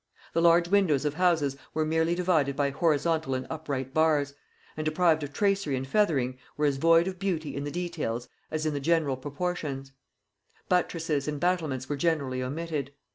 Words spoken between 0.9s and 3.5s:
of houses were merely divided by horizontal and